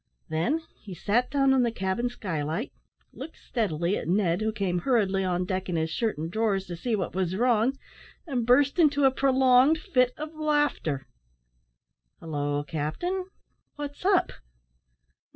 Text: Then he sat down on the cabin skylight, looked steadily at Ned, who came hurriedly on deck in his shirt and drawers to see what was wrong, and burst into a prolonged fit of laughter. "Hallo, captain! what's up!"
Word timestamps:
Then 0.29 0.61
he 0.81 0.95
sat 0.95 1.29
down 1.29 1.53
on 1.53 1.61
the 1.61 1.69
cabin 1.71 2.09
skylight, 2.09 2.73
looked 3.13 3.37
steadily 3.37 3.97
at 3.97 4.07
Ned, 4.07 4.41
who 4.41 4.51
came 4.51 4.79
hurriedly 4.79 5.23
on 5.23 5.45
deck 5.45 5.69
in 5.69 5.75
his 5.75 5.91
shirt 5.91 6.17
and 6.17 6.31
drawers 6.31 6.65
to 6.65 6.75
see 6.75 6.95
what 6.95 7.13
was 7.13 7.35
wrong, 7.35 7.77
and 8.25 8.43
burst 8.43 8.79
into 8.79 9.03
a 9.05 9.11
prolonged 9.11 9.77
fit 9.77 10.13
of 10.17 10.33
laughter. 10.33 11.05
"Hallo, 12.19 12.63
captain! 12.63 13.27
what's 13.75 14.03
up!" 14.03 14.31